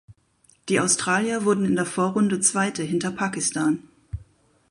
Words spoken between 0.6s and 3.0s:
Die Australier wurden in der Vorrunde Zweite